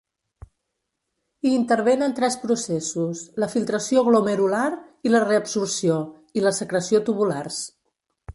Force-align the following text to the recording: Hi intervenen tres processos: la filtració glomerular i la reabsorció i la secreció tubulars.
Hi 1.43 1.51
intervenen 1.57 2.15
tres 2.19 2.37
processos: 2.45 3.21
la 3.43 3.49
filtració 3.57 4.05
glomerular 4.09 4.63
i 5.09 5.13
la 5.13 5.23
reabsorció 5.27 6.01
i 6.41 6.47
la 6.49 6.57
secreció 6.63 7.05
tubulars. 7.11 7.63